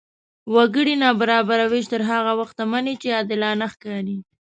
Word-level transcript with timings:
وګړي 0.53 0.93
نابرابره 1.03 1.65
وېش 1.71 1.85
تر 1.93 2.01
هغه 2.11 2.31
وخته 2.39 2.63
مني، 2.71 2.93
چې 3.01 3.07
عادلانه 3.17 3.65
ښکاري. 3.73 4.17